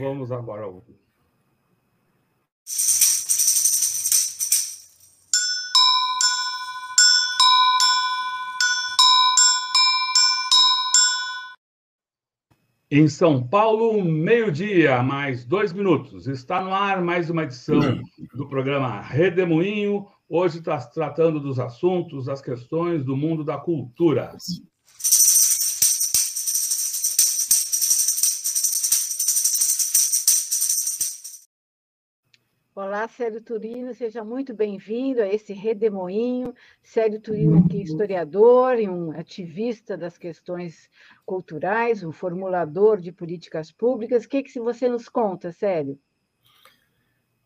[0.00, 0.98] vamos agora ouvir.
[12.92, 16.26] Em São Paulo, meio-dia, mais dois minutos.
[16.26, 17.78] Está no ar mais uma edição
[18.34, 20.08] do programa Redemoinho.
[20.28, 24.36] Hoje está tratando dos assuntos, das questões do mundo da cultura.
[32.82, 36.54] Olá, Célio Turino, seja muito bem-vindo a esse Redemoinho.
[36.82, 37.82] Célio Turino aqui, uhum.
[37.82, 40.88] historiador e um ativista das questões
[41.26, 44.24] culturais, um formulador de políticas públicas.
[44.24, 45.98] O que, que você nos conta, Célio?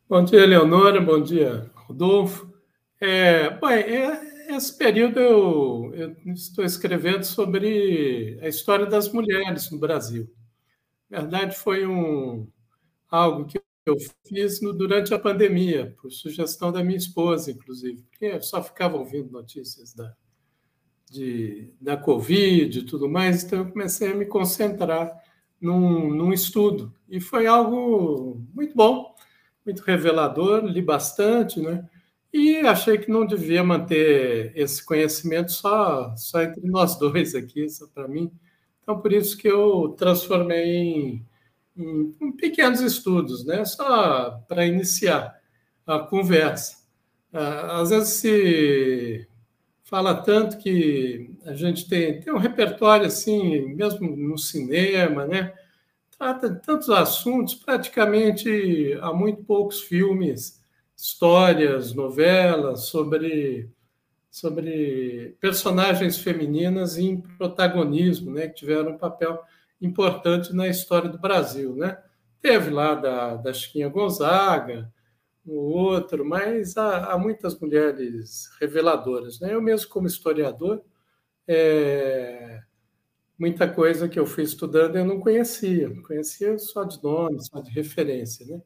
[0.09, 2.55] Bom dia, Leonora, bom dia, Rodolfo.
[3.01, 9.81] É, bom, é, esse período eu, eu estou escrevendo sobre a história das mulheres no
[9.81, 10.33] Brasil.
[11.11, 12.47] Na verdade, foi um,
[13.11, 18.27] algo que eu fiz no, durante a pandemia, por sugestão da minha esposa, inclusive, porque
[18.27, 20.15] eu só ficava ouvindo notícias da,
[21.11, 25.13] de, da Covid e tudo mais, então eu comecei a me concentrar
[25.61, 26.95] num, num estudo.
[27.09, 29.15] E foi algo muito bom,
[29.65, 31.89] muito revelador, li bastante, né?
[32.33, 37.87] E achei que não devia manter esse conhecimento só, só entre nós dois aqui, só
[37.87, 38.31] para mim.
[38.83, 41.27] Então, por isso que eu transformei em
[41.77, 43.65] em, pequenos estudos, né?
[43.65, 45.39] só para iniciar
[45.87, 46.85] a conversa.
[47.33, 49.29] Ah, às vezes se
[49.83, 55.53] fala tanto que a gente tem, tem um repertório assim, mesmo no cinema, né?
[56.17, 60.63] Trata de tantos assuntos, praticamente há muito poucos filmes,
[60.97, 63.69] histórias, novelas sobre,
[64.31, 68.49] sobre personagens femininas em protagonismo, né?
[68.49, 69.43] Que tiveram um papel
[69.81, 71.75] importante na história do Brasil.
[71.77, 71.99] Né?
[72.41, 74.93] Teve lá da, da Chiquinha Gonzaga,
[75.47, 79.39] o outro, mas há, há, muitas mulheres reveladoras.
[79.41, 79.55] Né?
[79.55, 80.83] Eu mesmo, como historiador,
[81.47, 82.63] é,
[83.39, 87.71] muita coisa que eu fui estudando eu não conhecia, conhecia só de nome, só de
[87.71, 88.47] referência.
[88.47, 88.61] Né?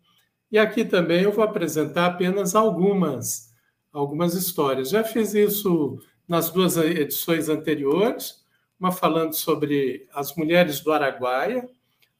[0.50, 3.52] E aqui também eu vou apresentar apenas algumas,
[3.92, 4.90] algumas histórias.
[4.90, 8.37] Já fiz isso nas duas edições anteriores,
[8.78, 11.68] uma falando sobre as mulheres do Araguaia,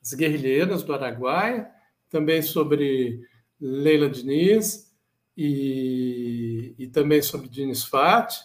[0.03, 1.71] as guerrilheiras do Araguaia,
[2.11, 3.21] também sobre
[3.61, 4.93] Leila Diniz
[5.37, 8.41] e, e também sobre Diniz Fati.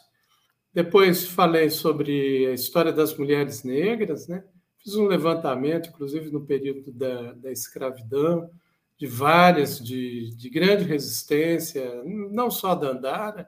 [0.73, 4.43] Depois falei sobre a história das mulheres negras, né?
[4.79, 8.49] Fiz um levantamento, inclusive no período da, da escravidão,
[8.97, 13.47] de várias, de, de grande resistência, não só da Andara,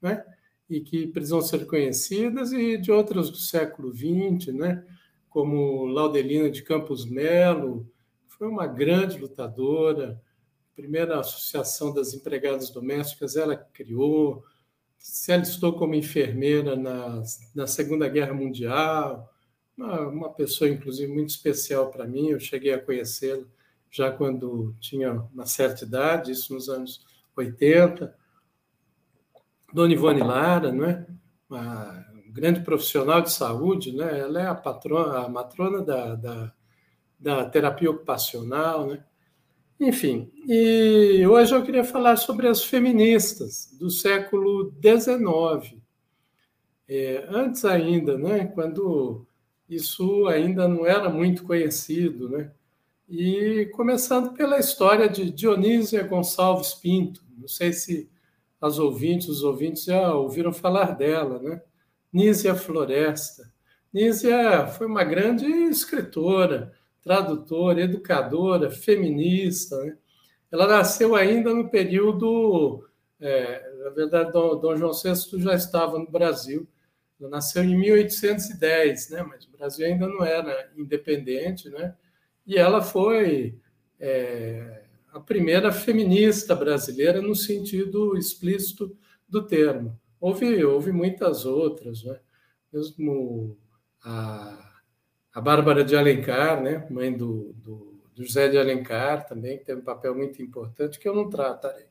[0.00, 0.24] né?
[0.76, 4.84] E que precisam ser conhecidas, e de outras do século XX, né?
[5.28, 7.90] como Laudelina de Campos Melo,
[8.28, 10.20] foi uma grande lutadora,
[10.74, 14.44] primeira associação das empregadas domésticas ela criou,
[14.98, 17.22] se alistou como enfermeira na,
[17.54, 19.32] na Segunda Guerra Mundial,
[19.76, 23.44] uma, uma pessoa, inclusive, muito especial para mim, eu cheguei a conhecê-la
[23.90, 27.04] já quando tinha uma certa idade, isso nos anos
[27.36, 28.12] 80,
[29.74, 31.04] Dona Ivone Lara, não é?
[31.50, 34.20] uma grande profissional de saúde, né?
[34.20, 36.52] ela é a, patrona, a matrona da, da,
[37.18, 38.86] da terapia ocupacional.
[38.86, 39.04] Né?
[39.80, 45.76] Enfim, e hoje eu queria falar sobre as feministas do século XIX.
[46.86, 49.26] É, antes ainda, né, quando
[49.68, 52.52] isso ainda não era muito conhecido, né?
[53.08, 58.08] E começando pela história de Dionísia Gonçalves Pinto, não sei se
[58.64, 61.60] as ouvintes, os ouvintes já ouviram falar dela, né?
[62.10, 63.52] Nízia Floresta.
[63.92, 69.76] Nízia foi uma grande escritora, tradutora, educadora, feminista.
[69.84, 69.96] Né?
[70.50, 72.88] Ela nasceu ainda no período.
[73.20, 76.66] É, na verdade, Dom, Dom João VI já estava no Brasil.
[77.20, 79.22] Ela nasceu em 1810, né?
[79.22, 81.68] mas o Brasil ainda não era independente.
[81.68, 81.94] Né?
[82.46, 83.58] E ela foi.
[84.00, 84.83] É,
[85.14, 88.96] a primeira feminista brasileira no sentido explícito
[89.28, 89.96] do termo.
[90.20, 92.18] Houve, houve muitas outras, né?
[92.72, 93.56] mesmo
[94.02, 94.72] a,
[95.32, 96.84] a Bárbara de Alencar, né?
[96.90, 101.08] mãe do, do, do José de Alencar, também, que teve um papel muito importante, que
[101.08, 101.86] eu não tratarei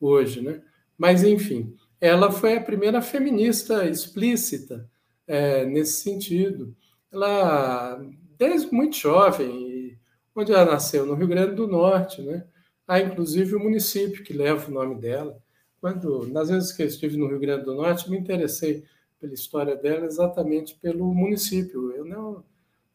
[0.00, 0.40] hoje.
[0.40, 0.62] Né?
[0.96, 4.88] Mas, enfim, ela foi a primeira feminista explícita
[5.26, 6.76] é, nesse sentido.
[7.12, 8.00] Ela,
[8.38, 9.98] desde muito jovem,
[10.36, 11.04] onde ela nasceu?
[11.04, 12.46] No Rio Grande do Norte, né?
[12.90, 15.40] Há, inclusive, o município que leva o nome dela.
[15.80, 18.82] Quando, nas vezes que eu estive no Rio Grande do Norte, me interessei
[19.20, 21.92] pela história dela exatamente pelo município.
[21.92, 22.42] Eu não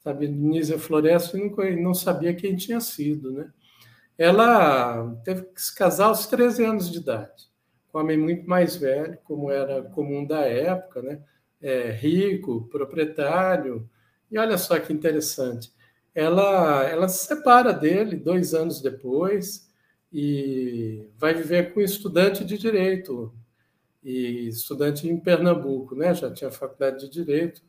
[0.04, 3.50] sabia Nízia Floresta e não, não sabia quem tinha sido, né?
[4.18, 7.46] ela teve que se casar aos 13 anos de idade,
[7.88, 11.22] com um homem muito mais velho, como era comum da época, né?
[11.62, 13.90] É, rico, proprietário.
[14.30, 15.72] E olha só que interessante,
[16.14, 19.65] ela, ela se separa dele dois anos depois
[20.18, 23.34] e vai viver com estudante de direito,
[24.02, 26.14] e estudante em Pernambuco, né?
[26.14, 27.62] Já tinha faculdade de direito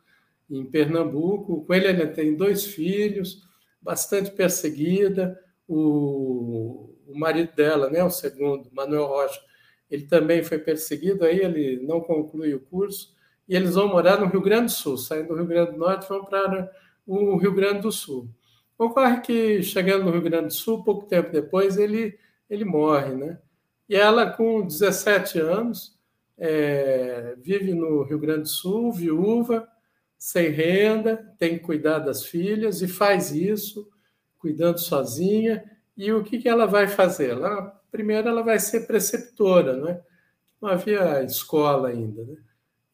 [0.48, 1.64] em Pernambuco.
[1.64, 3.42] Com ele, ele tem dois filhos,
[3.82, 5.36] bastante perseguida.
[5.66, 9.40] O, o marido dela, né, o segundo, Manuel Rocha,
[9.90, 13.12] ele também foi perseguido, aí ele não conclui o curso,
[13.48, 16.08] e eles vão morar no Rio Grande do Sul, saindo do Rio Grande do Norte,
[16.08, 16.70] vão para
[17.04, 18.28] o Rio Grande do Sul.
[18.78, 22.16] Ocorre que, chegando no Rio Grande do Sul, pouco tempo depois, ele,
[22.48, 23.38] ele morre, né?
[23.88, 25.96] E ela, com 17 anos,
[26.36, 29.68] é, vive no Rio Grande do Sul, viúva,
[30.18, 33.88] sem renda, tem que cuidar das filhas e faz isso,
[34.38, 35.64] cuidando sozinha.
[35.96, 37.30] E o que, que ela vai fazer?
[37.30, 40.00] Ela, primeiro, ela vai ser preceptora, né?
[40.60, 42.36] não havia escola ainda, né?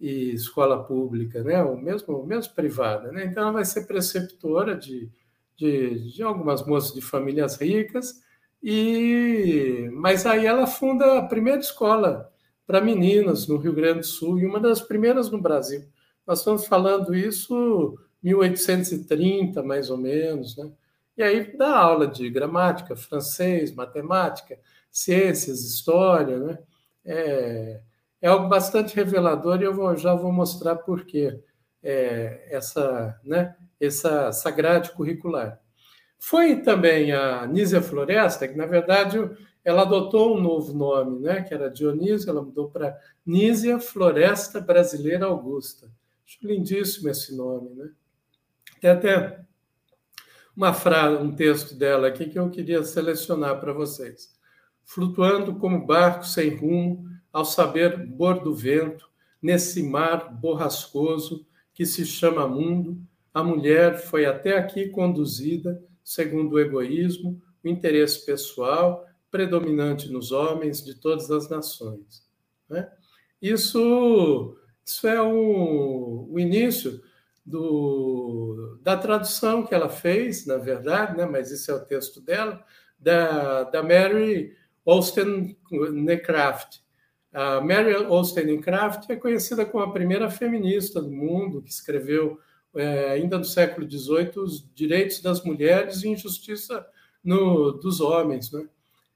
[0.01, 1.63] e escola pública, né?
[1.63, 3.11] ou mesmo, mesmo privada.
[3.13, 3.25] Né?
[3.27, 5.09] Então, ela vai ser preceptora de,
[5.57, 8.21] de, de algumas moças de famílias ricas,
[8.63, 12.33] e mas aí ela funda a primeira escola
[12.67, 15.85] para meninas no Rio Grande do Sul, e uma das primeiras no Brasil.
[16.27, 20.71] Nós estamos falando isso 1830, mais ou menos, né?
[21.17, 24.59] E aí dá aula de gramática, francês, matemática,
[24.91, 26.59] ciências, história, né?
[27.05, 27.81] É,
[28.23, 31.41] é algo bastante revelador e eu vou, já vou mostrar por quê
[31.83, 35.61] é, essa, né, essa grade curricular.
[36.25, 39.19] Foi também a Nízia Floresta, que na verdade
[39.65, 42.97] ela adotou um novo nome, né, que era Dionísio, ela mudou para
[43.27, 45.91] Nízia Floresta Brasileira Augusta.
[46.25, 47.91] Acho lindíssimo esse nome, né?
[48.81, 49.41] Tem até
[50.57, 54.33] uma frase, um texto dela aqui que eu queria selecionar para vocês.
[54.85, 59.11] Flutuando como barco sem rumo, ao saber bor do vento,
[59.43, 62.97] nesse mar borrascoso que se chama mundo,
[63.35, 70.85] a mulher foi até aqui conduzida segundo o egoísmo, o interesse pessoal predominante nos homens
[70.85, 72.27] de todas as nações.
[72.69, 72.91] Né?
[73.41, 77.01] Isso isso é o, o início
[77.45, 81.25] do, da tradução que ela fez, na verdade, né?
[81.25, 82.65] mas isso é o texto dela,
[82.99, 84.57] da, da Mary
[84.87, 86.81] Wollstonecraft.
[87.33, 92.39] A Mary Wollstonecraft é conhecida como a primeira feminista do mundo, que escreveu,
[92.75, 96.87] é, ainda no século XVIII, os direitos das mulheres e injustiça
[97.23, 98.51] no, dos homens.
[98.51, 98.67] Né?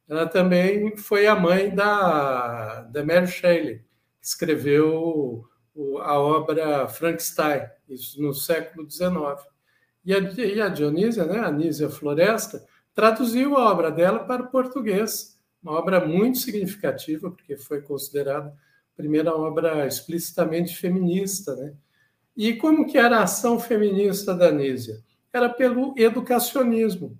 [0.08, 3.79] Ela também foi a mãe da, da Mary Shelley,
[4.20, 5.44] que escreveu
[6.00, 9.11] a obra Frankenstein, isso no século XIX.
[10.05, 12.64] E a, e a Dionísia, né, a Nísia Floresta,
[12.94, 18.97] traduziu a obra dela para o português, uma obra muito significativa, porque foi considerada a
[18.97, 21.55] primeira obra explicitamente feminista.
[21.56, 21.75] Né?
[22.36, 25.02] E como que era a ação feminista da Nísia?
[25.32, 27.18] Era pelo educacionismo,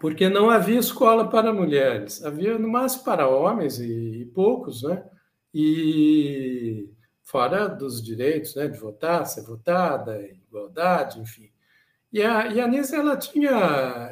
[0.00, 5.04] porque não havia escola para mulheres, havia no máximo para homens e, e poucos, né?
[5.52, 6.88] e
[7.22, 11.50] fora dos direitos né, de votar, ser votada, igualdade, enfim.
[12.12, 13.50] E a, e a ela tinha,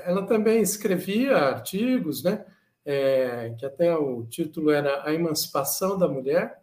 [0.05, 2.45] ela também escrevia artigos, né,
[2.85, 6.63] é, que até o título era A Emancipação da Mulher,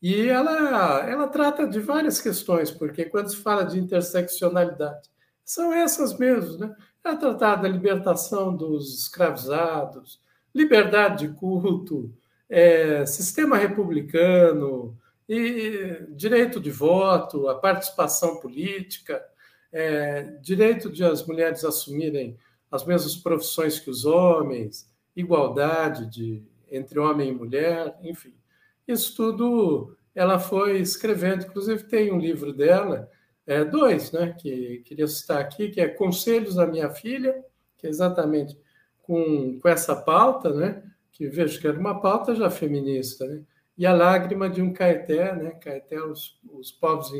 [0.00, 5.10] e ela, ela trata de várias questões, porque quando se fala de interseccionalidade,
[5.44, 6.74] são essas mesmo, né?
[7.04, 10.20] Ela trata da libertação dos escravizados,
[10.54, 12.12] liberdade de culto,
[12.48, 14.96] é, sistema republicano,
[15.28, 19.22] e direito de voto, a participação política,
[19.70, 22.38] é, direito de as mulheres assumirem
[22.70, 28.37] as mesmas profissões que os homens, igualdade de, entre homem e mulher, enfim.
[28.88, 33.08] Isso tudo ela foi escrevendo, inclusive tem um livro dela,
[33.46, 37.44] é, dois, né, que queria citar aqui, que é Conselhos da Minha Filha,
[37.76, 38.58] que é exatamente
[39.02, 43.42] com, com essa pauta, né, que vejo que era uma pauta já feminista, né?
[43.78, 45.50] e a lágrima de um Caeté, né?
[45.52, 47.12] Caeté, os, os povos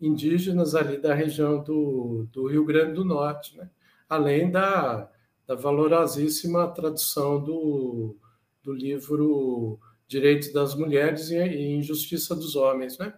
[0.00, 3.68] indígenas ali da região do, do Rio Grande do Norte, né?
[4.08, 5.10] além da,
[5.46, 8.16] da valorosíssima tradução do,
[8.62, 13.12] do livro Direitos das Mulheres e, Injustiça dos Homens, né?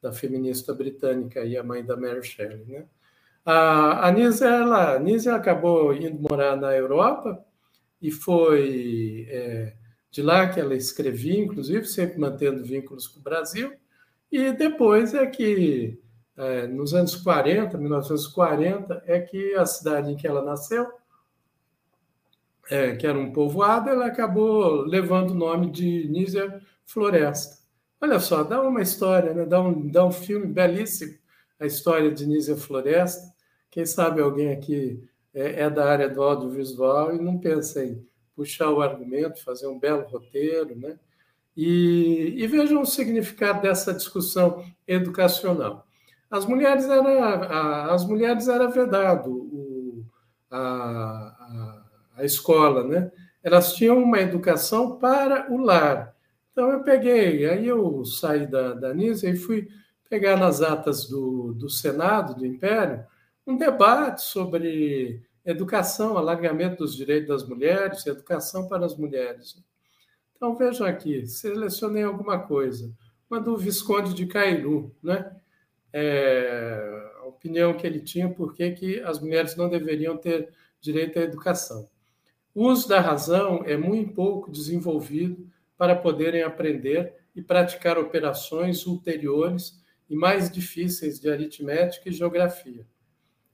[0.00, 2.64] da feminista britânica e a mãe da Mary Shelley.
[2.66, 2.84] Né?
[3.44, 7.44] A, a Nisa, ela, a Nisa acabou indo morar na Europa,
[8.00, 9.74] e foi é,
[10.10, 13.72] de lá que ela escrevia, inclusive, sempre mantendo vínculos com o Brasil,
[14.30, 16.00] e depois é que,
[16.36, 20.90] é, nos anos 40, 1940, é que a cidade em que ela nasceu,
[22.70, 27.56] é, que era um povoado, ela acabou levando o nome de Nízia Floresta.
[28.00, 29.44] Olha só, dá uma história, né?
[29.44, 31.14] dá, um, dá um filme belíssimo,
[31.58, 33.32] a história de Nízia Floresta.
[33.70, 35.02] Quem sabe alguém aqui
[35.34, 38.04] é, é da área do audiovisual e não pensa em
[38.34, 40.98] puxar o argumento, fazer um belo roteiro, né?
[41.56, 45.86] E, e vejam o significado dessa discussão educacional.
[46.30, 50.04] As mulheres era, as mulheres era vedado o,
[50.50, 51.71] a, a,
[52.16, 53.10] a escola, né?
[53.42, 56.14] Elas tinham uma educação para o lar.
[56.52, 59.68] Então eu peguei, aí eu saí da, da NISA e fui
[60.08, 63.04] pegar nas atas do, do Senado, do Império,
[63.46, 69.56] um debate sobre educação, alargamento dos direitos das mulheres, educação para as mulheres.
[70.36, 72.92] Então vejam aqui, selecionei alguma coisa.
[73.30, 75.34] Uma do Visconde de Cairu, né?
[75.92, 80.48] é, a opinião que ele tinha por que as mulheres não deveriam ter
[80.80, 81.88] direito à educação.
[82.54, 89.80] O uso da razão é muito pouco desenvolvido para poderem aprender e praticar operações ulteriores
[90.08, 92.86] e mais difíceis de aritmética e geografia.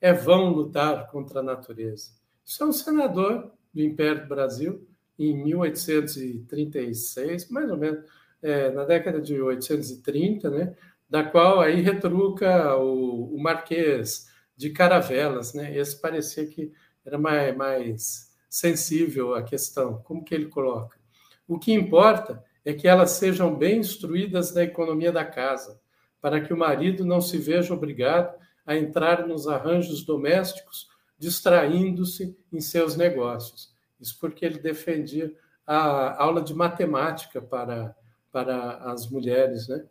[0.00, 2.10] É vão lutar contra a natureza.
[2.44, 4.86] Isso é um senador do Império do Brasil,
[5.18, 8.04] em 1836, mais ou menos,
[8.40, 10.76] é, na década de 830, né,
[11.08, 15.76] da qual aí retruca o, o Marquês de Caravelas, né?
[15.76, 16.72] Esse parecia que
[17.04, 20.02] era mais, mais sensível à questão.
[20.02, 20.98] Como que ele coloca?
[21.46, 25.80] O que importa é que elas sejam bem instruídas na economia da casa,
[26.20, 28.36] para que o marido não se veja obrigado
[28.66, 30.88] a entrar nos arranjos domésticos,
[31.18, 33.74] distraindo-se em seus negócios.
[33.98, 35.32] Isso porque ele defendia
[35.66, 37.96] a aula de matemática para,
[38.30, 39.84] para as mulheres, né?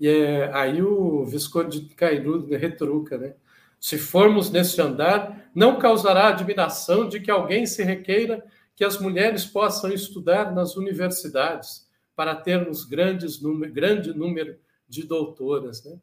[0.00, 3.34] E é, aí o Visconde de Cairu retruca, né?
[3.80, 8.44] Se formos nesse andar, não causará admiração de que alguém se requeira
[8.74, 14.58] que as mulheres possam estudar nas universidades para termos grandes número, grande número
[14.88, 15.84] de doutoras.
[15.84, 15.98] Né?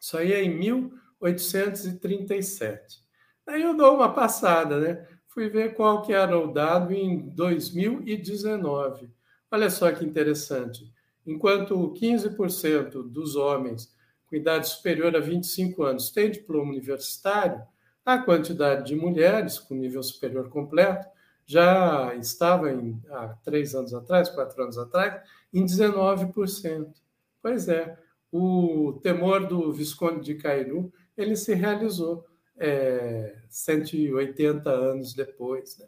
[0.00, 3.02] Isso aí é em 1837.
[3.46, 5.06] Aí eu dou uma passada, né?
[5.28, 9.10] Fui ver qual que era o dado em 2019.
[9.50, 10.92] Olha só que interessante.
[11.26, 13.90] Enquanto 15% dos homens
[14.32, 17.62] com idade superior a 25 anos têm diploma universitário,
[18.02, 21.06] a quantidade de mulheres com nível superior completo
[21.44, 25.22] já estava em, há três anos atrás, quatro anos atrás,
[25.52, 26.94] em 19%.
[27.42, 27.98] Pois é,
[28.32, 32.24] o temor do Visconde de Cairu ele se realizou
[32.56, 35.76] é, 180 anos depois.
[35.76, 35.86] Né?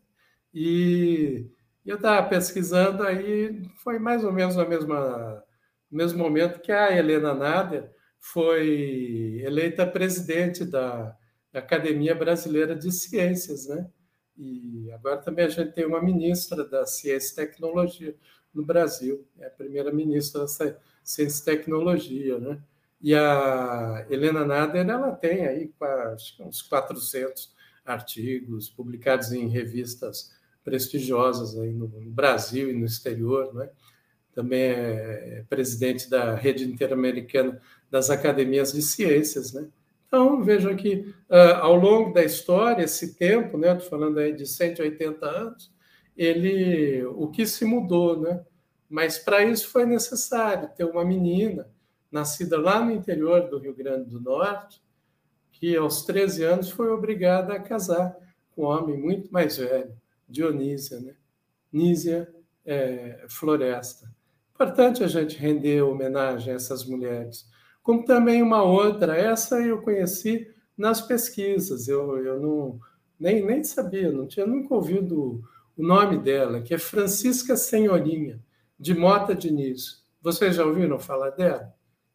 [0.53, 1.47] E
[1.85, 4.67] e eu estava pesquisando, aí foi mais ou menos no
[5.91, 7.91] mesmo momento que a Helena Nader
[8.27, 11.15] foi eleita presidente da
[11.53, 13.87] Academia Brasileira de Ciências, né?
[14.35, 18.17] E agora também a gente tem uma ministra da Ciência e Tecnologia
[18.53, 20.49] no Brasil, é a primeira ministra da
[21.03, 22.59] Ciência e Tecnologia, né?
[22.99, 25.71] E a Helena Nader, ela tem aí
[26.41, 27.55] uns 400
[27.85, 30.33] artigos publicados em revistas
[30.65, 33.69] prestigiosas aí no Brasil e no exterior, né?
[34.35, 37.61] Também é presidente da Rede Interamericana
[37.91, 39.53] das Academias de Ciências.
[39.53, 39.67] Né?
[40.07, 44.47] Então, veja que uh, ao longo da história, esse tempo, né, estou falando aí de
[44.47, 45.73] 180 anos,
[46.17, 48.45] ele, o que se mudou, né?
[48.89, 51.69] Mas para isso foi necessário ter uma menina
[52.13, 54.81] nascida lá no interior do Rio Grande do Norte,
[55.51, 58.17] que aos 13 anos foi obrigada a casar
[58.55, 59.93] com um homem muito mais velho.
[60.29, 61.15] Dionísia, né?
[61.73, 62.33] Nísia
[62.65, 64.14] é, Floresta.
[64.55, 67.45] Importante a gente render homenagem a essas mulheres.
[67.83, 72.81] Como também uma outra, essa eu conheci nas pesquisas, eu, eu não,
[73.19, 75.43] nem, nem sabia, não tinha nunca ouvido
[75.77, 78.41] o nome dela, que é Francisca Senhorinha,
[78.79, 80.05] de Mota Diniz.
[80.23, 81.75] Vocês já ouviram falar dela?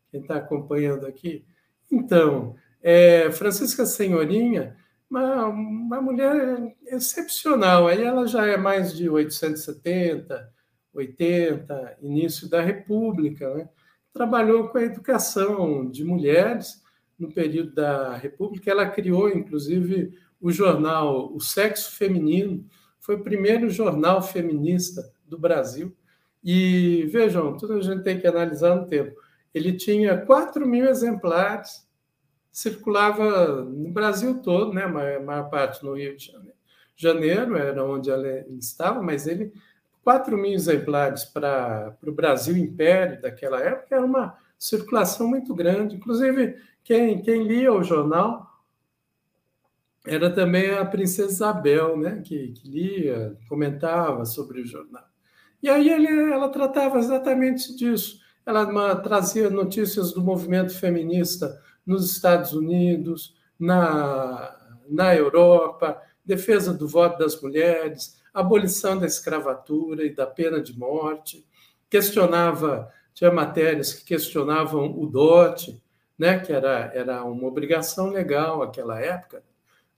[0.09, 1.45] Quem está acompanhando aqui?
[1.91, 4.75] Então, é, Francisca Senhorinha
[5.09, 7.87] uma, uma mulher excepcional.
[7.87, 10.49] Aí ela já é mais de 870,
[10.93, 13.53] 80, início da República.
[13.53, 13.69] Né?
[14.13, 16.83] Trabalhou com a educação de mulheres
[17.17, 18.71] no período da República.
[18.71, 22.65] Ela criou, inclusive, o jornal O Sexo Feminino.
[22.99, 25.95] Foi o primeiro jornal feminista do Brasil.
[26.43, 29.19] E vejam, tudo a gente tem que analisar no tempo.
[29.53, 31.87] Ele tinha 4 mil exemplares
[32.51, 34.83] circulava no Brasil todo, né?
[34.83, 36.31] A maior, parte no Rio de.
[36.95, 38.27] Janeiro era onde ela
[38.57, 39.53] estava, mas ele
[40.03, 45.95] 4 mil exemplares para o Brasil Império daquela época era uma circulação muito grande.
[45.95, 48.49] Inclusive, quem, quem lia o jornal
[50.05, 55.03] era também a princesa Isabel, né, que, que lia, comentava sobre o jornal.
[55.61, 58.19] E aí ele, ela tratava exatamente disso.
[58.45, 64.55] Ela uma, trazia notícias do movimento feminista nos Estados Unidos, na,
[64.89, 71.45] na Europa, defesa do voto das mulheres, abolição da escravatura e da pena de morte,
[71.89, 75.81] questionava, tinha matérias que questionavam o dote,
[76.17, 79.43] né, que era, era uma obrigação legal naquela época,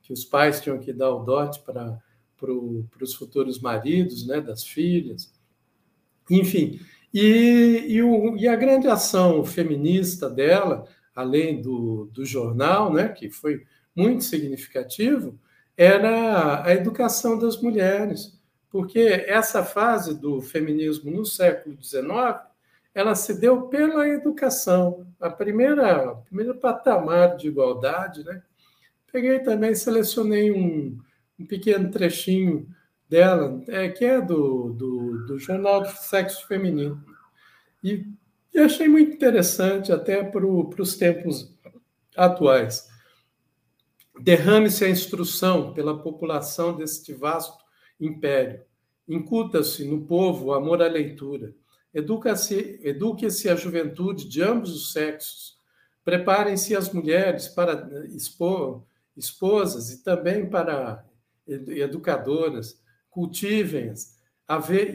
[0.01, 1.99] que os pais tinham que dar o dote para
[2.37, 5.31] pro, os futuros maridos né, das filhas.
[6.29, 6.79] Enfim,
[7.13, 13.29] e, e, o, e, a grande ação feminista dela, além do, do jornal, né, que
[13.29, 13.63] foi
[13.95, 15.37] muito significativo,
[15.83, 22.05] era a educação das mulheres, porque essa fase do feminismo no século XIX
[22.93, 28.23] ela se deu pela educação, a primeira, o primeiro patamar de igualdade.
[28.23, 28.43] Né?
[29.11, 30.99] Peguei também, selecionei um,
[31.39, 32.67] um pequeno trechinho
[33.09, 37.03] dela, é, que é do, do, do Jornal do Sexo Feminino.
[37.83, 38.05] E,
[38.53, 41.57] e achei muito interessante até para os tempos
[42.15, 42.90] atuais.
[44.21, 47.63] Derrame-se a instrução pela população deste vasto
[47.99, 48.61] império.
[49.07, 51.55] Incuta-se no povo o amor à leitura.
[51.93, 55.57] Eduque-se eduque a juventude de ambos os sexos.
[56.05, 58.83] Preparem-se as mulheres para expor,
[59.17, 61.03] esposas e também para
[61.47, 62.79] educadoras.
[63.09, 64.19] Cultivem-as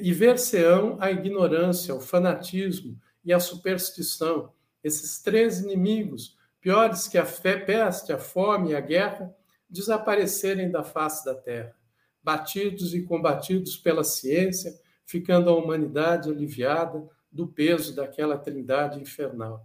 [0.03, 4.53] e ver-se-ão a ignorância, o fanatismo e a superstição,
[4.85, 6.36] esses três inimigos
[6.67, 9.33] piores que a fé, peste, a fome e a guerra,
[9.71, 11.73] desaparecerem da face da terra,
[12.21, 19.65] batidos e combatidos pela ciência, ficando a humanidade aliviada do peso daquela trindade infernal.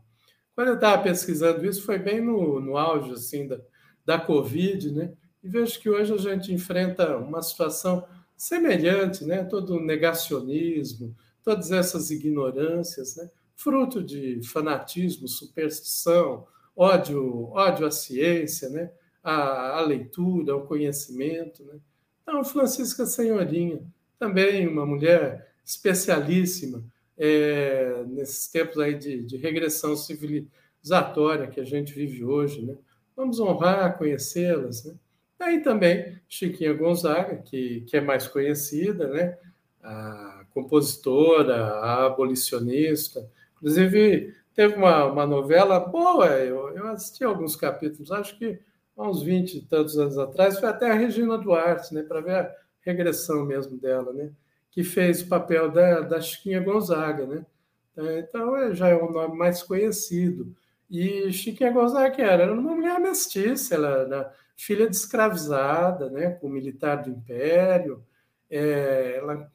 [0.53, 3.59] Quando eu estava pesquisando isso, foi bem no, no auge assim, da,
[4.05, 5.11] da Covid, né?
[5.43, 8.05] e vejo que hoje a gente enfrenta uma situação
[8.37, 9.43] semelhante, né?
[9.43, 13.27] todo o negacionismo, todas essas ignorâncias, né?
[13.55, 16.45] fruto de fanatismo, superstição,
[16.81, 18.89] ódio, ódio à ciência, né?
[19.23, 21.63] à, à leitura, ao conhecimento.
[21.63, 21.75] Né?
[22.23, 23.81] Então, Francisca Senhorinha,
[24.17, 26.83] também uma mulher especialíssima
[27.15, 32.65] é, nesses tempos aí de, de, regressão civilizatória que a gente vive hoje.
[32.65, 32.75] Né?
[33.15, 34.83] Vamos honrar, conhecê-las.
[34.83, 34.95] Né?
[35.39, 39.37] Aí também Chiquinha Gonzaga, que, que é mais conhecida, né?
[39.83, 43.29] a compositora, a abolicionista.
[43.57, 48.59] Inclusive, Teve uma, uma novela boa, eu, eu assisti alguns capítulos, acho que
[48.97, 52.35] há uns 20 e tantos anos atrás, foi até a Regina Duarte, né, para ver
[52.35, 54.31] a regressão mesmo dela, né,
[54.69, 57.25] que fez o papel da, da Chiquinha Gonzaga.
[57.25, 57.45] Né?
[58.19, 60.55] Então, é, já é um nome mais conhecido.
[60.89, 62.43] E Chiquinha Gonzaga era?
[62.43, 68.03] Era uma mulher mestiça, ela era filha de escravizada, né, com militar do Império.
[68.49, 69.49] É, ela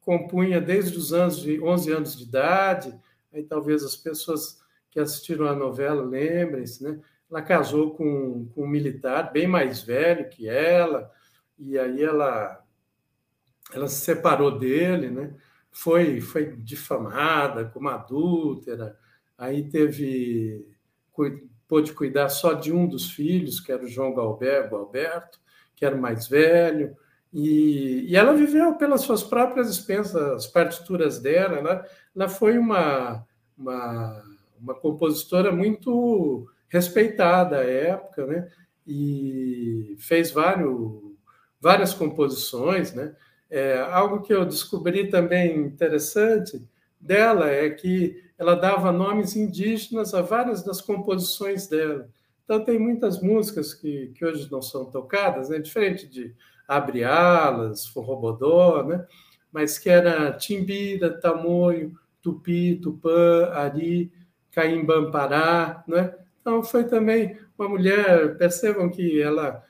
[0.00, 3.00] compunha desde os anos de 11 anos de idade,
[3.32, 7.00] aí talvez as pessoas que assistiram a novela lembrem-se, né?
[7.30, 11.10] Ela casou com, com um militar bem mais velho que ela,
[11.58, 12.64] e aí ela,
[13.72, 15.34] ela se separou dele, né?
[15.70, 18.98] Foi, foi difamada como adúltera,
[19.38, 20.66] aí teve
[21.68, 25.38] pôde cuidar só de um dos filhos, que era o João Galberto, Alberto,
[25.76, 26.96] que era mais velho,
[27.32, 31.62] e, e, ela viveu pelas suas próprias expensas, as partituras dela.
[31.62, 31.84] Né?
[32.14, 33.24] Ela foi uma,
[33.56, 34.22] uma,
[34.60, 38.50] uma compositora muito respeitada à época, né?
[38.86, 41.00] e fez vários,
[41.60, 42.92] várias composições.
[42.92, 43.14] Né?
[43.48, 46.60] É, algo que eu descobri também interessante
[47.00, 52.08] dela é que ela dava nomes indígenas a várias das composições dela.
[52.44, 55.60] Então, tem muitas músicas que, que hoje não são tocadas, né?
[55.60, 56.34] diferente de
[56.70, 59.04] Abre Alas, Forrobodó, né?
[59.50, 64.12] mas que era Timbira, Tamoio, Tupi, Tupã, Ari,
[64.52, 65.82] Caimbampará.
[65.88, 66.14] Né?
[66.40, 69.64] Então, foi também uma mulher, percebam que ela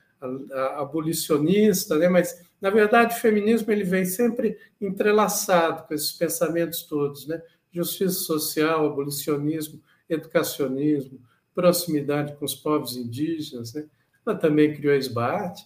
[0.77, 2.07] abolicionista, né?
[2.07, 7.41] mas, na verdade, o feminismo ele vem sempre entrelaçado com esses pensamentos todos, né?
[7.73, 11.19] justiça social, abolicionismo, educacionismo,
[11.55, 13.73] proximidade com os povos indígenas.
[13.73, 13.87] Né?
[14.27, 15.65] Ela também criou a SBAT,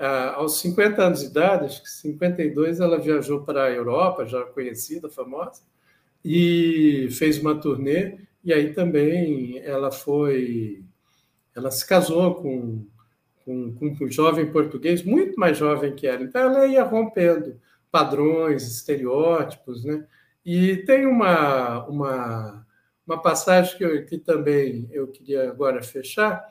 [0.00, 4.42] ah, aos 50 anos de idade, acho que 52, ela viajou para a Europa, já
[4.44, 5.62] conhecida, famosa,
[6.24, 8.16] e fez uma turnê.
[8.42, 10.82] E aí também ela foi,
[11.54, 12.86] ela se casou com,
[13.44, 16.22] com, com um jovem português muito mais jovem que ela.
[16.22, 17.60] Então ela ia rompendo
[17.92, 20.06] padrões, estereótipos, né?
[20.42, 22.66] E tem uma, uma,
[23.06, 26.42] uma passagem que, eu, que também eu queria agora fechar,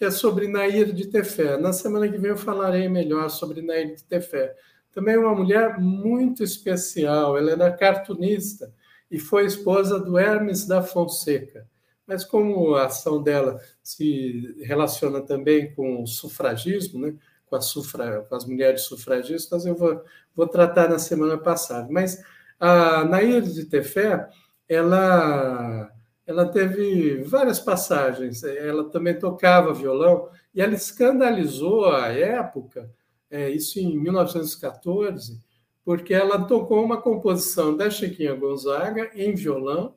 [0.00, 1.58] que é sobre Nair de Tefé.
[1.58, 4.56] Na semana que vem eu falarei melhor sobre Nair de Tefé.
[4.94, 8.72] Também uma mulher muito especial, ela era cartunista
[9.10, 11.68] e foi esposa do Hermes da Fonseca.
[12.06, 17.14] Mas como a ação dela se relaciona também com o sufragismo, né?
[17.44, 20.02] com, a sufra, com as mulheres sufragistas, eu vou,
[20.34, 21.88] vou tratar na semana passada.
[21.90, 22.24] Mas
[22.58, 24.26] a Nair de Tefé,
[24.66, 25.92] ela,
[26.30, 28.44] ela teve várias passagens.
[28.44, 32.88] Ela também tocava violão e ela escandalizou a época,
[33.28, 35.40] é, isso em 1914,
[35.84, 39.96] porque ela tocou uma composição da Chiquinha Gonzaga em violão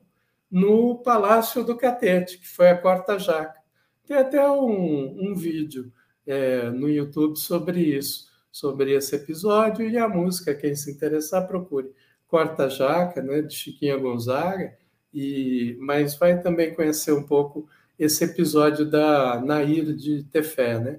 [0.50, 3.60] no Palácio do Catete, que foi a Quarta Jaca.
[4.04, 5.92] Tem até um, um vídeo
[6.26, 10.52] é, no YouTube sobre isso, sobre esse episódio e a música.
[10.52, 11.92] Quem se interessar, procure.
[12.26, 14.76] Quarta Jaca, né, de Chiquinha Gonzaga,
[15.14, 20.78] e, mas vai também conhecer um pouco esse episódio da Nair de Tefé.
[20.78, 20.98] Né?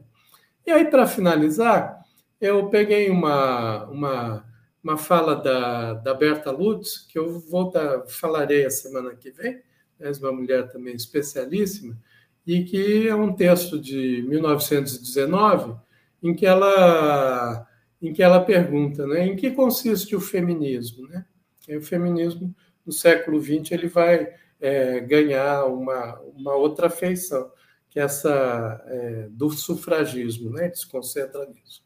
[0.66, 2.02] E aí, para finalizar,
[2.40, 4.46] eu peguei uma, uma,
[4.82, 7.72] uma fala da, da Berta Lutz, que eu vou
[8.08, 9.62] falarei a semana que vem,
[10.00, 11.98] é uma mulher também especialíssima,
[12.46, 15.76] e que é um texto de 1919
[16.22, 17.68] em que ela
[18.02, 21.26] em que ela pergunta, né, em que consiste o feminismo, né?
[21.70, 22.54] O feminismo
[22.86, 24.28] no século XX ele vai
[24.60, 27.52] é, ganhar uma, uma outra feição,
[27.90, 30.72] que é essa é, do sufragismo, né?
[30.74, 31.84] Se concentra nisso.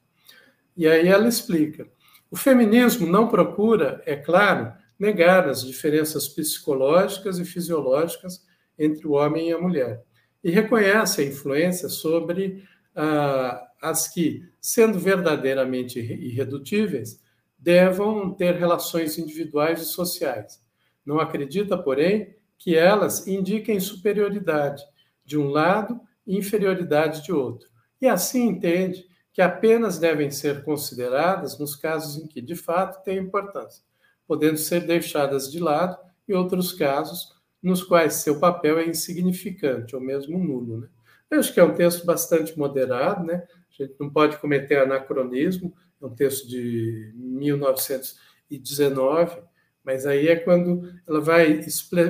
[0.75, 1.87] E aí ela explica:
[2.29, 8.45] o feminismo não procura, é claro, negar as diferenças psicológicas e fisiológicas
[8.77, 10.03] entre o homem e a mulher
[10.43, 12.63] e reconhece a influência sobre
[12.95, 17.21] ah, as que, sendo verdadeiramente irredutíveis,
[17.57, 20.61] devam ter relações individuais e sociais.
[21.09, 24.83] Não acredita, porém, que elas indiquem superioridade
[25.25, 27.67] de um lado e inferioridade de outro.
[27.99, 33.17] E assim entende que apenas devem ser consideradas nos casos em que, de fato, têm
[33.17, 33.83] importância,
[34.27, 40.01] podendo ser deixadas de lado em outros casos nos quais seu papel é insignificante ou
[40.01, 40.81] mesmo nulo.
[40.81, 40.87] Né?
[41.31, 43.47] Eu acho que é um texto bastante moderado, né?
[43.47, 49.48] a gente não pode cometer anacronismo, é um texto de 1919,
[49.89, 51.63] mas aí é quando ela vai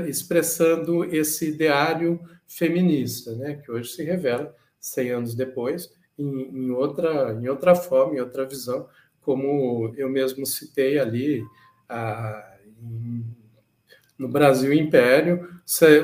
[0.09, 3.53] expressando esse ideário feminista, né?
[3.53, 8.45] que hoje se revela, 100 anos depois, em, em outra, em outra forma, em outra
[8.45, 8.85] visão,
[9.21, 11.41] como eu mesmo citei ali,
[11.87, 13.23] a, em
[14.17, 15.47] no Brasil Império,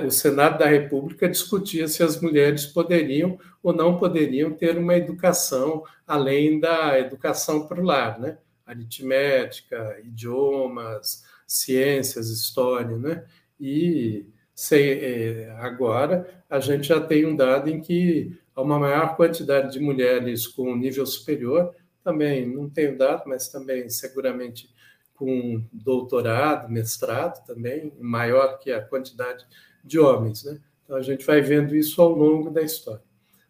[0.05, 5.83] o Senado da República discutia se as mulheres poderiam ou não poderiam ter uma educação
[6.07, 8.38] além da educação para o lar, né?
[8.65, 13.25] aritmética, idiomas, ciências, história, né?
[13.60, 14.25] E
[14.71, 19.79] é, agora a gente já tem um dado em que há uma maior quantidade de
[19.79, 24.69] mulheres com nível superior, também não tenho dado, mas também seguramente
[25.15, 29.45] com doutorado, mestrado também, maior que a quantidade
[29.84, 30.43] de homens.
[30.43, 30.60] Né?
[30.84, 33.01] Então, a gente vai vendo isso ao longo da história.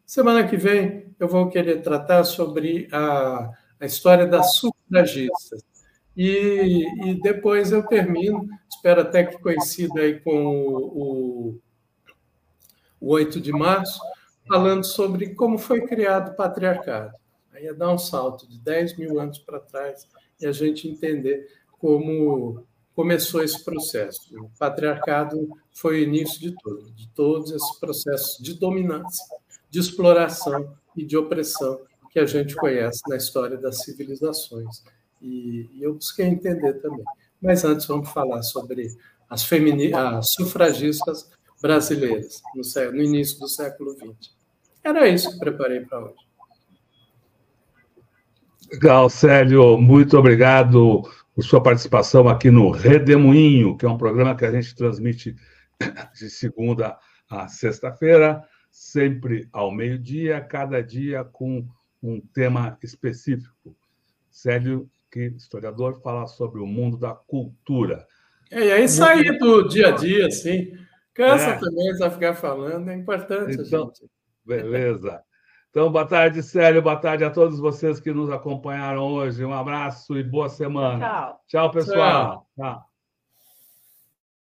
[0.05, 5.63] Semana que vem, eu vou querer tratar sobre a, a história das sufragistas.
[6.15, 11.62] E, e, depois eu termino, espero até que coincida aí com o, o,
[13.01, 13.99] o 8 de março,
[14.47, 17.13] falando sobre como foi criado o patriarcado.
[17.51, 20.08] Aí é dar um salto de 10 mil anos para trás
[20.39, 21.47] e a gente entender
[21.80, 24.21] como começou esse processo.
[24.39, 29.25] O patriarcado foi o início de tudo, de todos esses processos de dominância,
[29.69, 34.84] de exploração e de opressão que a gente conhece na história das civilizações.
[35.21, 37.04] E, e eu busquei entender também.
[37.41, 38.88] Mas antes vamos falar sobre
[39.30, 44.34] as, femini as sufragistas brasileiras no, no início do século XX.
[44.84, 46.25] Era isso que preparei para hoje.
[48.71, 54.45] Legal, Célio, muito obrigado por sua participação aqui no Redemoinho, que é um programa que
[54.45, 55.36] a gente transmite
[56.17, 56.97] de segunda
[57.30, 61.67] a sexta-feira, sempre ao meio-dia, cada dia com
[62.01, 63.75] um tema específico.
[64.30, 68.06] Célio, que historiador, fala sobre o mundo da cultura.
[68.51, 70.73] É, e aí sair do dia a dia, assim,
[71.13, 71.58] cansa é.
[71.58, 74.12] também só ficar falando, é importante, então, gente.
[74.45, 75.23] Beleza.
[75.69, 76.82] Então, boa tarde, Célio.
[76.82, 79.43] Boa tarde a todos vocês que nos acompanharam hoje.
[79.43, 80.99] Um abraço e boa semana.
[80.99, 81.41] Tchau.
[81.47, 82.47] Tchau, pessoal.
[82.58, 82.86] Tchau.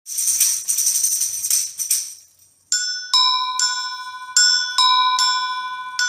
[0.04, 0.45] Tchau.